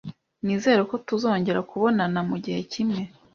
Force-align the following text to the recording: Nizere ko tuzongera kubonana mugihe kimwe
Nizere 0.45 0.81
ko 0.89 0.95
tuzongera 1.07 1.59
kubonana 1.69 2.19
mugihe 2.29 2.59
kimwe 2.71 3.01